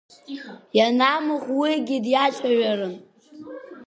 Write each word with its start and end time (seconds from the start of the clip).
Ианамух 0.77 1.43
уигьы 1.57 1.97
диацәажәарын. 2.03 2.95